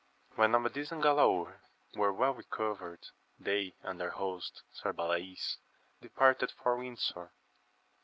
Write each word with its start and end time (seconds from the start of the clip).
HEN 0.35 0.55
Amadis 0.55 0.91
and 0.91 1.03
Galaor 1.03 1.57
were 1.93 2.11
well 2.11 2.33
recovered, 2.33 3.09
they 3.39 3.75
and 3.83 3.99
their 4.01 4.09
host, 4.09 4.63
Sir 4.73 4.91
Balays, 4.93 5.57
departed 6.01 6.49
for 6.57 6.75
Windsor. 6.75 7.29